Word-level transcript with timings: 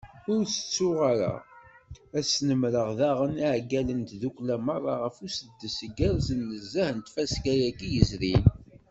Ur 0.33 0.41
tettuɣ 0.47 0.97
ara 1.11 1.31
ad 2.17 2.25
snemreɣ 2.25 2.89
daɣen 2.99 3.33
iɛeggalen 3.45 3.97
n 4.01 4.07
tddukkla 4.09 4.55
meṛṛa 4.65 4.95
ɣef 5.03 5.15
usuddes 5.25 5.77
igerrzen 5.87 6.41
nezzeh 6.49 6.89
n 6.93 6.97
tfaska-agi 6.99 7.87
yezrin. 7.95 8.45